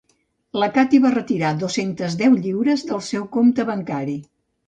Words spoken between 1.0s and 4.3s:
va retirar dos-centes deu lliures del seu compte bancari